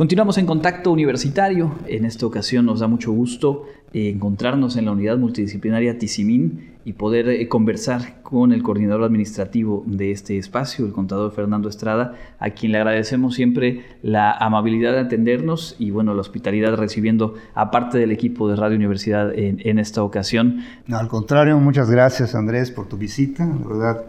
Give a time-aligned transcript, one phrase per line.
[0.00, 1.74] Continuamos en contacto universitario.
[1.86, 6.94] En esta ocasión nos da mucho gusto eh, encontrarnos en la unidad multidisciplinaria Tizimín y
[6.94, 12.48] poder eh, conversar con el coordinador administrativo de este espacio, el contador Fernando Estrada, a
[12.48, 17.98] quien le agradecemos siempre la amabilidad de atendernos y bueno, la hospitalidad recibiendo a parte
[17.98, 20.64] del equipo de Radio Universidad en, en esta ocasión.
[20.86, 23.44] No, al contrario, muchas gracias Andrés por tu visita.
[23.44, 24.04] La verdad,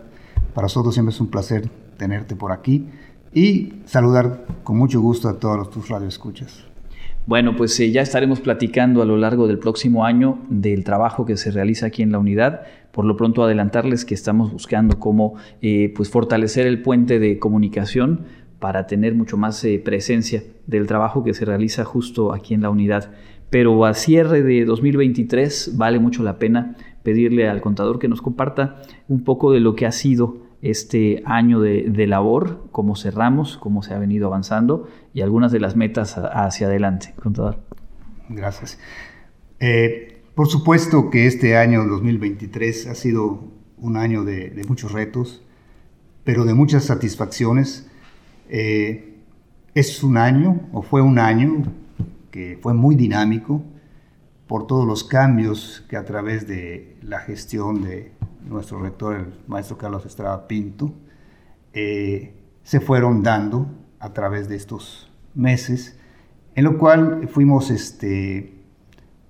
[0.54, 1.68] para nosotros siempre es un placer
[1.98, 2.88] tenerte por aquí
[3.34, 6.66] y saludar con mucho gusto a todos tus radioescuchas.
[7.28, 11.38] Bueno, pues eh, ya estaremos platicando a lo largo del próximo año del trabajo que
[11.38, 12.62] se realiza aquí en la unidad.
[12.92, 18.26] Por lo pronto adelantarles que estamos buscando cómo eh, pues fortalecer el puente de comunicación
[18.60, 22.72] para tener mucho más eh, presencia del trabajo que se realiza justo aquí en la
[22.72, 23.12] unidad.
[23.52, 28.82] Pero a cierre de 2023 vale mucho la pena pedirle al contador que nos comparta
[29.08, 33.94] un poco de lo que ha sido este año de, labor, cómo cerramos, cómo se
[33.94, 37.60] ha venido avanzando y algunas de las metas hacia adelante, contador.
[38.30, 38.78] Gracias.
[39.60, 43.44] Eh, por supuesto que este año 2023 ha sido
[43.78, 45.44] un año de, muchos retos,
[46.24, 47.90] pero de muchas satisfacciones.
[48.50, 49.18] Eh,
[49.74, 51.64] es un año, o fue un año,
[52.30, 53.64] que fue muy dinámico
[54.48, 58.12] por todos los cambios que a través de la gestión de
[58.48, 60.94] nuestro rector, el maestro Carlos Estrada Pinto,
[61.74, 63.68] eh, se fueron dando
[64.00, 65.98] a través de estos meses,
[66.56, 68.54] en lo cual fuimos este,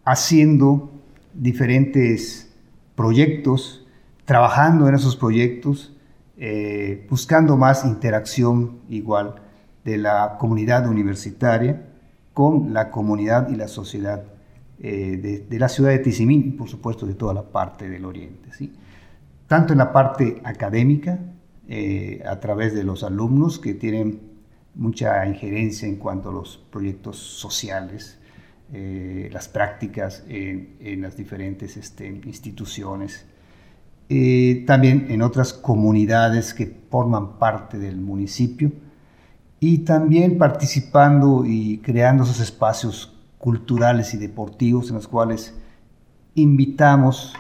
[0.03, 0.92] haciendo
[1.34, 2.52] diferentes
[2.95, 3.86] proyectos,
[4.26, 5.96] trabajando en esos proyectos,
[6.38, 9.36] eh, buscando más interacción igual
[9.84, 11.88] de la comunidad universitaria
[12.34, 14.23] con la comunidad y la sociedad
[14.80, 18.52] eh, de, la ciudad de Tizimín por supuesto de toda la parte del oriente.
[18.53, 18.73] ¿sí?
[19.52, 21.19] Tanto en la parte académica,
[21.67, 24.21] eh, a través de los alumnos que tienen
[24.75, 28.17] mucha injerencia en cuanto a los proyectos sociales,
[28.72, 33.25] eh, las prácticas en, las diferentes este, instituciones,
[34.07, 38.72] eh, también en otras comunidades que forman parte del municipio
[39.59, 45.53] y también participando y creando esos espacios culturales y deportivos en los cuales
[46.35, 47.34] invitamos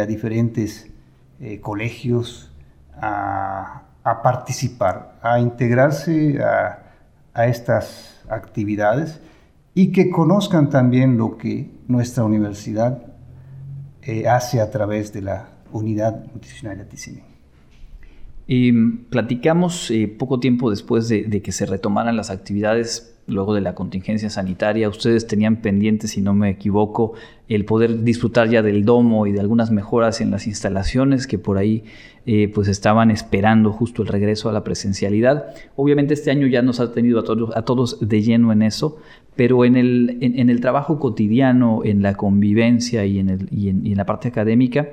[0.00, 0.92] a diferentes
[1.40, 2.50] eh, colegios
[3.00, 3.82] a,
[4.22, 6.82] participar, a integrarse a,
[7.46, 9.20] estas actividades
[9.74, 13.02] y que conozcan también lo que nuestra universidad
[14.02, 17.22] eh, hace a través de la unidad multidisciplinaria TICINE.
[18.46, 18.72] Y
[19.10, 23.74] platicamos eh, poco tiempo después de, de, que se retomaran las actividades luego de la
[23.74, 24.88] contingencia sanitaria.
[24.88, 27.14] Ustedes tenían pendiente, si no me equivoco,
[27.48, 31.58] el poder disfrutar ya del domo y de algunas mejoras en las instalaciones que por
[31.58, 31.84] ahí
[32.24, 35.46] eh, pues estaban esperando justo el regreso a la presencialidad.
[35.76, 38.98] Obviamente este año ya nos ha tenido a todos, de lleno en eso,
[39.34, 43.86] pero en el, en, el trabajo cotidiano, en la convivencia y en, el, y en,
[43.86, 44.88] y en la parte académica,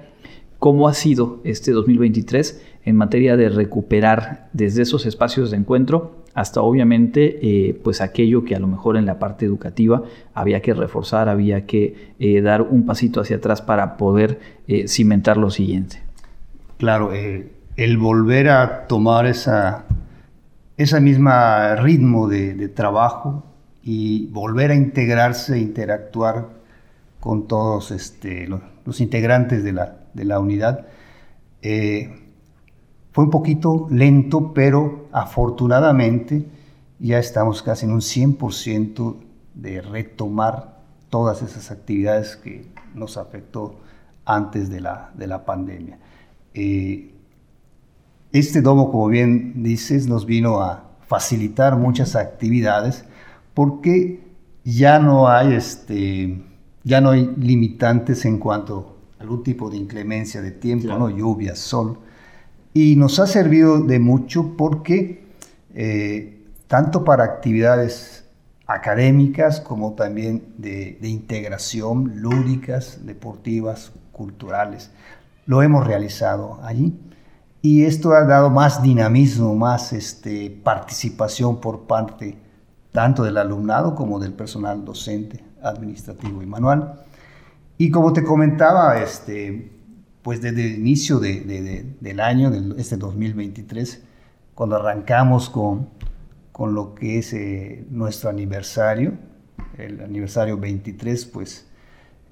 [0.60, 6.62] ¿cómo ha sido este 2023 en materia de recuperar desde esos espacios de encuentro hasta
[6.62, 11.30] obviamente eh, pues aquello que a lo mejor en la parte educativa había que reforzar,
[11.30, 16.02] había que eh, dar un pasito hacia atrás para poder eh, cimentar lo siguiente.
[16.78, 19.86] Claro, el volver a tomar esa,
[20.76, 23.46] esa misma ritmo de, trabajo
[23.84, 26.50] y volver a integrarse, interactuar
[27.20, 30.88] con todos este, los, integrantes de la, de la unidad.
[31.62, 36.46] Fue un poquito lento, pero afortunadamente
[37.00, 39.16] ya estamos casi en un 100%
[39.54, 43.80] de retomar todas esas actividades que nos afectó
[44.26, 46.00] antes de la, de la pandemia.
[46.54, 47.14] Eh,
[48.32, 53.06] este domo, como bien dices, nos vino a facilitar muchas actividades
[53.54, 54.24] porque
[54.64, 56.44] ya no hay, este,
[56.84, 61.10] ya no hay limitantes en cuanto a algún tipo de inclemencia de tiempo, ¿no?
[61.10, 62.00] lluvia, sol.
[62.74, 65.24] Y nos ha servido de mucho porque
[65.74, 68.26] eh, tanto para actividades
[68.66, 74.92] académicas como también de, integración, lúdicas, deportivas, culturales,
[75.46, 76.98] lo hemos realizado allí.
[77.62, 82.38] Y esto ha dado más dinamismo, más este, participación por parte
[82.92, 87.04] tanto del alumnado como del personal docente, administrativo y manual.
[87.78, 89.72] Y como te comentaba, este,
[90.24, 94.02] pues desde el inicio del año, de este 2023,
[94.56, 95.90] cuando arrancamos con,
[96.52, 99.14] con lo que es eh, nuestro aniversario,
[99.78, 101.68] el aniversario 23, pues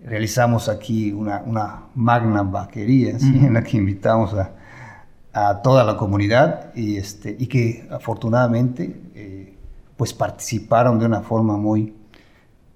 [0.04, 4.56] realizamos aquí una, una magna vaquería en la que invitamos a,
[5.34, 9.54] a, toda la comunidad y, este, y que afortunadamente eh,
[9.98, 11.94] pues participaron de una forma muy,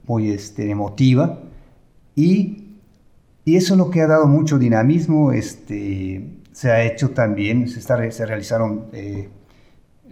[0.06, 1.40] muy este, emotiva
[2.16, 2.65] y,
[3.46, 5.32] y, eso es lo que ha dado mucho dinamismo.
[5.32, 9.30] Este, se ha hecho también, se, está, se realizaron eh,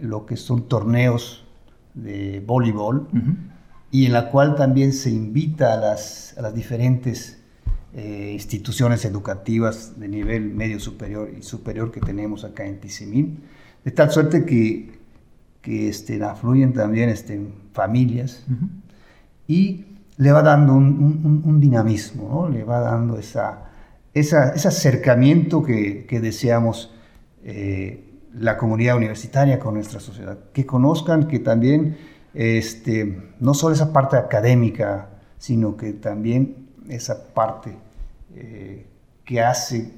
[0.00, 1.44] lo que son torneos
[1.94, 3.08] de voleibol
[3.90, 7.40] y en la cual también se invita a las, a las diferentes
[7.94, 13.44] eh, instituciones educativas de nivel medio superior y superior que tenemos acá en Tizimín,
[13.84, 14.98] de tal suerte que,
[15.62, 17.40] que este, afluyen también este,
[17.72, 18.44] familias
[19.46, 19.84] y
[20.16, 22.48] le va dando un, dinamismo, ¿no?
[22.48, 23.70] le va dando esa,
[24.12, 26.92] ese acercamiento que, deseamos
[27.42, 31.96] eh, la comunidad universitaria con nuestra sociedad, que conozcan que también
[32.32, 35.08] este, no solo esa parte académica,
[35.38, 37.76] sino que también esa parte
[38.34, 38.86] eh,
[39.24, 39.92] que hace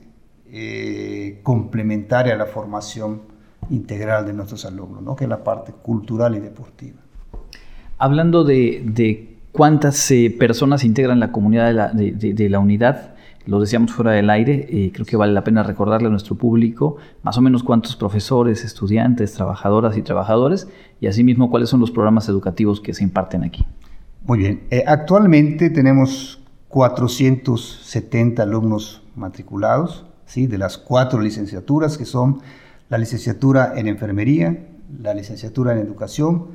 [0.50, 3.22] eh, complementaria la formación
[3.70, 5.16] integral de nuestros alumnos, ¿no?
[5.16, 6.98] que es la parte cultural y deportiva.
[7.98, 13.14] Hablando de, cuántas eh, personas integran la comunidad de la, unidad,
[13.46, 17.38] lo decíamos fuera del aire, creo que vale la pena recordarle a nuestro público más
[17.38, 20.68] o menos cuántos profesores, estudiantes, trabajadoras y trabajadores,
[21.00, 23.64] y asimismo cuáles son los programas educativos que se imparten aquí.
[24.24, 30.46] Muy bien, actualmente tenemos 470 alumnos matriculados, ¿sí?
[30.46, 32.40] de las cuatro licenciaturas que son
[32.88, 34.68] la licenciatura en enfermería,
[35.02, 36.48] la licenciatura en educación,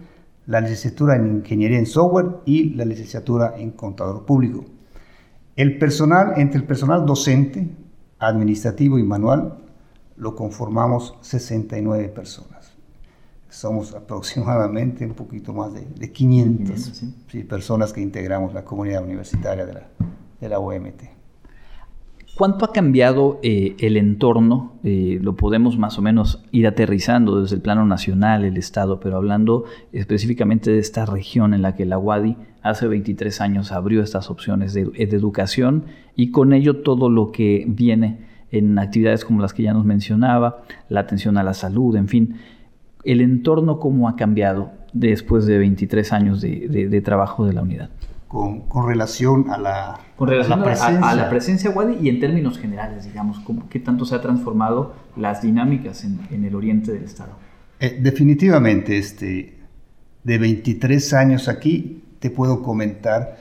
[0.46, 4.66] la licenciatura en ingeniería en software y la licenciatura en contador público.
[5.56, 7.70] El personal, entre el personal docente,
[8.20, 9.58] administrativo y manual,
[10.18, 12.74] lo conformamos 69 personas.
[13.50, 17.04] Somos aproximadamente un poquito más de, 500,
[17.48, 19.88] personas que integramos la comunidad universitaria de la,
[20.40, 21.21] de la OMT.
[22.36, 24.80] ¿Cuánto ha cambiado eh, el entorno?
[24.84, 29.18] Eh, lo podemos más o menos ir aterrizando desde el plano nacional, el Estado, pero
[29.18, 34.30] hablando específicamente de esta región en la que la UADI hace 23 años abrió estas
[34.30, 35.86] opciones de, de educación
[36.16, 40.64] y con ello todo lo que viene en actividades como las que ya nos mencionaba,
[40.90, 42.36] la atención a la salud, en fin.
[43.04, 47.90] ¿El entorno cómo ha cambiado después de 23 años de trabajo de la unidad?
[48.32, 51.10] Con, relación a la, presencia.
[51.10, 55.42] A, la presencia Wadi y en términos generales, digamos, ¿qué tanto se ha transformado las
[55.42, 57.34] dinámicas en, el oriente del Estado?
[57.82, 59.60] Eh, definitivamente, este,
[60.24, 63.38] de 23 años aquí, te puedo comentar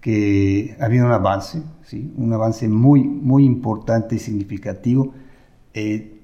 [0.00, 2.10] que ha habido un avance, ¿sí?
[2.16, 5.12] un avance muy, muy importante y significativo,
[5.74, 6.18] eh,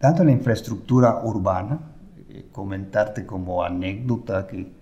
[0.00, 1.92] tanto en la infraestructura urbana,
[2.30, 4.79] eh, comentarte como anécdota que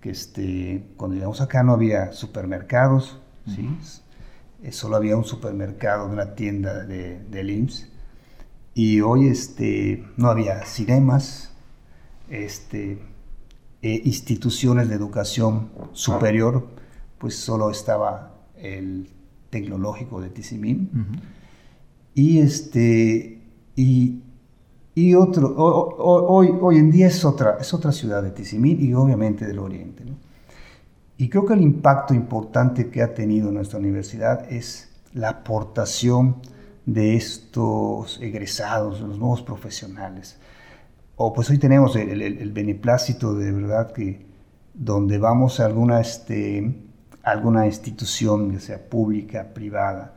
[0.00, 3.68] que este, cuando llegamos acá no había supermercados, ¿sí?
[4.62, 7.88] Eh, solo había un supermercado de una tienda de, del IMSS.
[8.74, 11.52] Y hoy este, no había cinemas,
[12.28, 12.98] este,
[13.82, 16.68] eh, instituciones de educación superior,
[17.18, 19.08] pues solo estaba el
[19.50, 20.90] tecnológico de Tizimín.
[22.14, 23.40] Y, este,
[23.76, 24.22] y,
[24.98, 29.46] y otro, hoy, hoy en día es otra, es otra ciudad de Tizimín y obviamente
[29.46, 30.02] del Oriente.
[31.16, 36.38] Y creo que el impacto importante que ha tenido nuestra universidad es la aportación
[36.84, 40.36] de estos egresados, los nuevos profesionales.
[41.14, 44.26] O pues hoy tenemos el, beneplácito de verdad que
[44.74, 46.74] donde vamos a alguna, este,
[47.22, 50.14] alguna institución, ya sea pública, privada,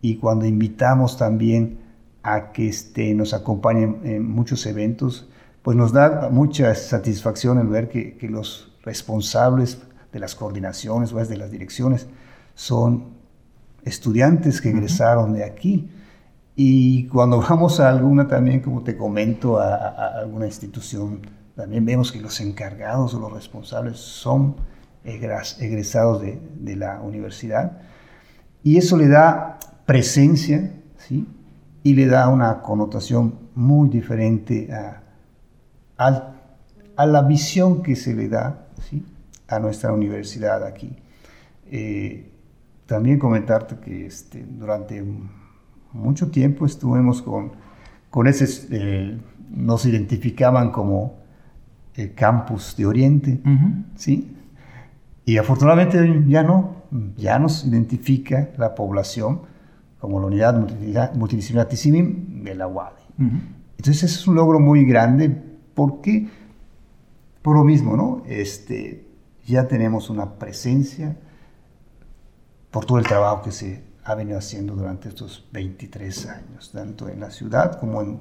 [0.00, 1.81] y cuando invitamos también
[2.22, 5.28] a que este, nos acompañen en muchos eventos,
[5.62, 9.78] pues nos da mucha satisfacción el ver que, los responsables
[10.12, 12.08] de las coordinaciones o de las direcciones
[12.54, 13.04] son
[13.84, 15.88] estudiantes que egresaron de aquí.
[16.54, 21.20] Y cuando vamos a alguna también, como te comento, a, alguna institución,
[21.54, 24.56] también vemos que los encargados o los responsables son
[25.04, 27.82] egresados de, de la universidad.
[28.62, 31.26] Y eso le da presencia, ¿sí?
[31.82, 35.02] Y le da una connotación muy diferente a,
[35.98, 39.04] a, la visión que se le da ¿sí?
[39.48, 40.96] a nuestra universidad aquí.
[41.70, 42.30] Eh,
[42.86, 45.02] también comentarte que este, durante
[45.92, 47.52] mucho tiempo estuvimos con,
[48.10, 49.18] con ese, eh,
[49.50, 51.22] nos identificaban como
[51.94, 53.40] el campus de Oriente,
[53.96, 54.36] ¿sí?
[55.24, 56.76] Y afortunadamente ya no,
[57.16, 59.42] ya nos identifica la población
[60.02, 63.02] como la unidad multidisciplinar TICIMIM de la UADI.
[63.76, 65.30] Entonces, ese es un logro muy grande
[65.74, 66.28] porque,
[67.40, 68.24] por lo mismo, ¿no?
[68.26, 69.06] Este,
[69.46, 71.16] ya tenemos una presencia
[72.72, 77.20] por todo el trabajo que se ha venido haciendo durante estos 23 años, tanto en
[77.20, 78.18] la ciudad como en,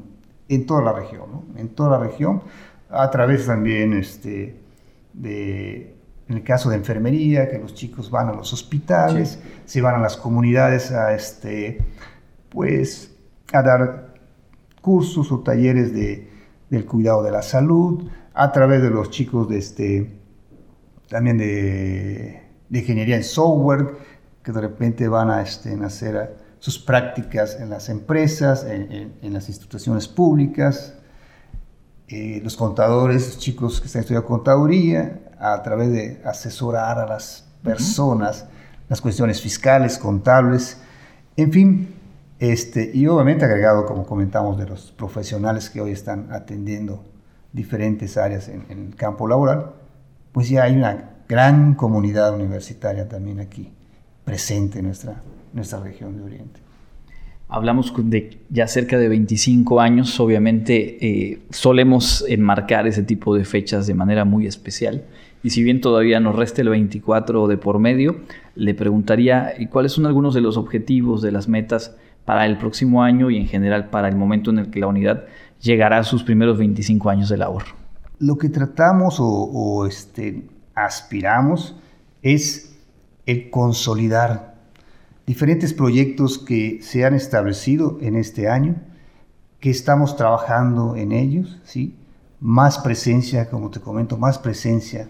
[0.50, 1.46] en toda la región, ¿no?
[1.58, 2.44] En toda la región,
[2.92, 4.62] a través también este,
[5.14, 5.96] de,
[6.32, 10.00] en el caso de enfermería, que los chicos van a los hospitales, se van a
[10.00, 11.80] las comunidades a, este,
[12.48, 13.12] pues,
[13.52, 14.14] a dar
[14.80, 16.30] cursos o talleres de,
[16.70, 20.10] del cuidado de la salud, a través de los chicos de este,
[21.10, 23.88] también de, de ingeniería en software,
[24.42, 29.50] que de repente van a este, hacer sus prácticas en las empresas, en, en, las
[29.50, 30.94] instituciones públicas,
[32.08, 37.48] eh, los contadores, los chicos que están estudiando contaduría, a través de asesorar a las
[37.64, 38.46] personas,
[38.88, 40.80] las cuestiones fiscales, contables,
[41.36, 41.96] en fin,
[42.40, 47.04] este, y obviamente agregado, como comentamos, de los profesionales que hoy están atendiendo
[47.54, 49.72] diferentes áreas en, en el campo laboral,
[50.32, 53.72] pues ya hay una gran comunidad universitaria también aquí
[54.24, 55.22] presente en nuestra,
[55.54, 56.60] nuestra región de Oriente.
[57.48, 63.88] Hablamos de ya cerca de 25 años, obviamente eh, solemos enmarcar ese tipo de fechas
[63.88, 65.04] de manera muy especial.
[65.44, 68.18] Y si bien todavía nos resta el 24 de por medio,
[68.56, 71.96] le preguntaría cuáles son algunos de los objetivos, de las metas
[72.26, 75.26] para el próximo año y en general para el momento en el que la unidad
[75.60, 77.64] llegará a sus primeros 25 años de labor.
[78.20, 81.76] Lo que tratamos o, o este, aspiramos
[82.22, 82.78] es
[83.26, 84.56] el consolidar
[85.26, 88.76] diferentes proyectos que se han establecido en este año,
[89.60, 91.96] que estamos trabajando en ellos, ¿sí?
[92.40, 95.08] más presencia, como te comento, más presencia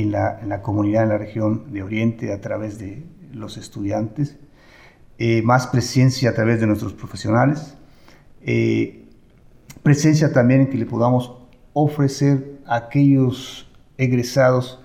[0.00, 4.36] en la, comunidad en la región de Oriente a través de los estudiantes,
[5.18, 7.74] eh, más presencia a través de nuestros profesionales,
[8.42, 9.06] eh,
[9.82, 11.34] presencia también en que le podamos
[11.72, 14.80] ofrecer a aquellos egresados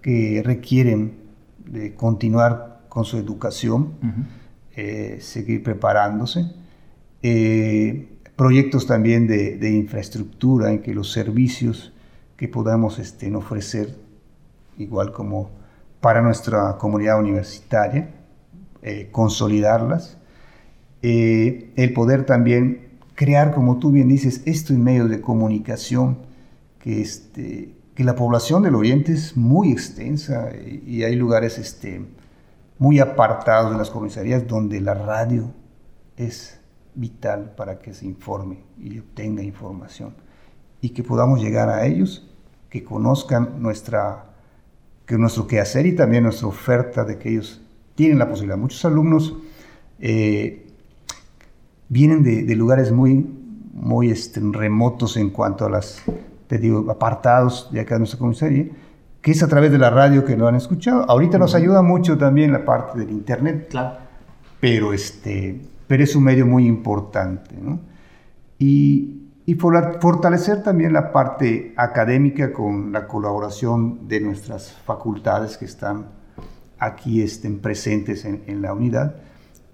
[0.00, 1.18] que requieren
[1.66, 3.92] de continuar con su educación,
[4.74, 6.46] eh, seguir preparándose.
[8.36, 11.92] Proyectos también de, infraestructura en que los servicios
[12.36, 14.05] que podamos este, ofrecer,
[14.78, 15.50] igual como
[16.00, 18.10] para nuestra comunidad universitaria,
[18.82, 20.18] eh, consolidarlas.
[21.02, 26.18] el poder también crear, como tú bien dices, esto en medios de comunicación
[26.80, 32.04] que, este, que la población del Oriente es muy extensa y hay lugares este,
[32.78, 35.50] muy apartados de las comisarías donde la radio
[36.16, 36.60] es
[36.94, 40.14] vital para que se informe y obtenga información
[40.80, 42.28] y que podamos llegar a ellos,
[42.70, 44.35] que conozcan nuestra,
[45.06, 47.62] que nuestro quehacer y también nuestra oferta de que ellos
[47.94, 48.58] tienen la posibilidad.
[48.58, 49.36] Muchos alumnos
[50.00, 50.66] eh,
[51.88, 53.26] vienen de, lugares muy,
[53.72, 56.02] muy este, remotos en cuanto a las
[56.46, 58.66] te digo, apartados de acá de nuestra comisaría,
[59.20, 61.04] que es a través de la radio que lo han escuchado.
[61.08, 63.96] Ahorita nos ayuda mucho también la parte del internet, claro.
[64.60, 67.56] pero, este, pero es un medio muy importante.
[67.60, 67.80] ¿no?
[68.58, 76.08] Y, y fortalecer también la parte académica con la colaboración de nuestras facultades que están
[76.78, 79.16] aquí estén presentes en, en la unidad,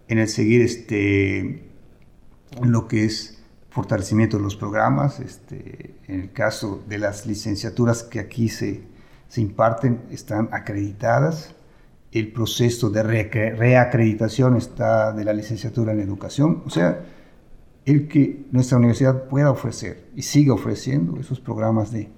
[0.09, 1.71] en el seguir este,
[2.61, 8.21] lo que es fortalecimiento de los programas, este, en el caso de las licenciaturas que
[8.21, 8.83] aquí se,
[9.29, 11.55] se imparten, están acreditadas,
[12.13, 17.01] el proceso de reacreditación está de la licenciatura en educación, o sea,
[17.85, 22.11] el que nuestra universidad pueda ofrecer y siga ofreciendo esos programas de,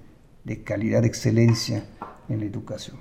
[0.43, 1.85] de calidad, de excelencia
[2.29, 2.97] en la educación.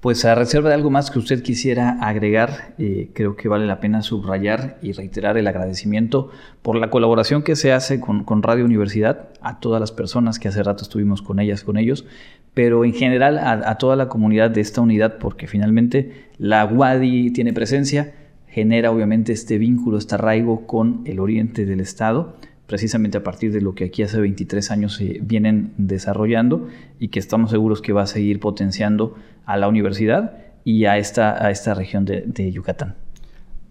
[0.00, 3.80] Pues a reserva de algo más que usted quisiera agregar, eh, creo que vale la
[3.80, 6.30] pena subrayar y reiterar el agradecimiento
[6.62, 10.62] por la colaboración que se hace con, Radio Universidad, a todas las personas que hace
[10.62, 12.04] rato estuvimos con ellas, con ellos,
[12.52, 17.32] pero en general a, a toda la comunidad de esta unidad, porque finalmente la UADI
[17.32, 18.14] tiene presencia,
[18.56, 22.36] genera obviamente este vínculo, este arraigo con el oriente del Estado
[22.66, 26.66] precisamente a partir de lo que aquí hace 23 años se vienen desarrollando
[26.98, 31.44] y que estamos seguros que va a seguir potenciando a la universidad y a esta,
[31.44, 32.94] a esta región de, Yucatán.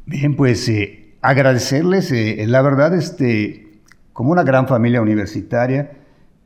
[0.05, 3.79] Bien, pues eh, agradecerles, eh, la verdad, este,
[4.13, 5.93] como una gran familia universitaria,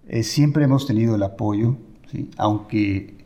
[0.07, 1.75] eh, siempre hemos tenido el apoyo,
[2.37, 3.17] aunque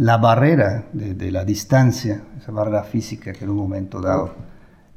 [0.00, 4.34] la barrera de, la distancia, esa barrera física que en un momento dado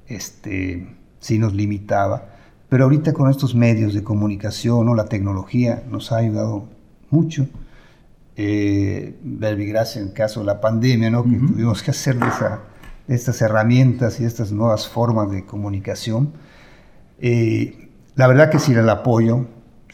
[0.08, 2.30] este, sí nos limitaba,
[2.70, 6.70] pero ahorita con estos medios de comunicación o la tecnología nos ha ayudado
[7.10, 7.48] mucho.
[8.38, 11.26] Eh, gracias en el caso de la pandemia, ¿no?
[11.26, 12.18] que tuvimos que hacer
[13.10, 16.32] estas herramientas y estas nuevas formas de comunicación.
[17.20, 19.48] Eh, la verdad que sin el apoyo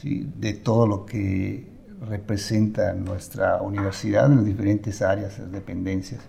[0.03, 1.67] de todo lo que
[2.07, 6.21] representa nuestra universidad en las diferentes áreas, las dependencias,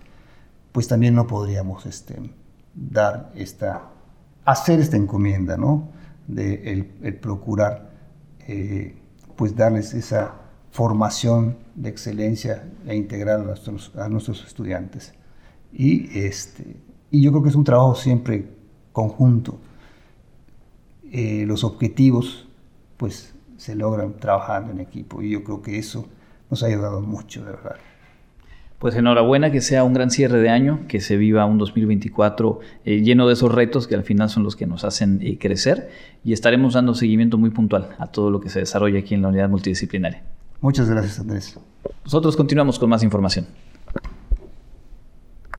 [0.71, 2.15] pues también no podríamos este,
[2.73, 3.89] dar esta,
[4.45, 5.89] hacer esta encomienda, ¿no?
[6.27, 7.91] de el, procurar
[8.47, 8.95] eh,
[9.35, 10.35] pues darles esa
[10.71, 12.95] formación de excelencia e
[13.43, 15.13] nuestros, a nuestros estudiantes.
[15.73, 16.77] Y, este,
[17.09, 18.47] y yo creo que es un trabajo siempre
[18.91, 19.59] conjunto.
[21.11, 22.47] Eh, los objetivos
[22.95, 26.07] pues se logran trabajando en equipo y yo creo que eso
[26.49, 27.75] nos ha ayudado mucho, de verdad.
[28.79, 33.01] Pues enhorabuena, que sea un gran cierre de año, que se viva un 2024 eh,
[33.01, 35.91] lleno de esos retos que al final son los que nos hacen eh, crecer
[36.23, 39.27] y estaremos dando seguimiento muy puntual a todo lo que se desarrolla aquí en la
[39.27, 40.23] unidad multidisciplinaria.
[40.59, 41.59] Muchas gracias, Andrés.
[42.03, 43.45] Nosotros continuamos con más información.